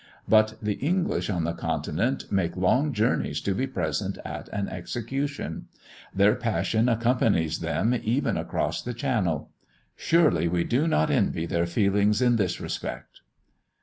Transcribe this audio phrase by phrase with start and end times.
[0.27, 5.67] But the English on the Continent make long journeys to be present at an execution.
[6.11, 9.51] Their passion accompanies them even across the Channel.
[9.95, 13.21] Surely we do not envy their feelings in this respect!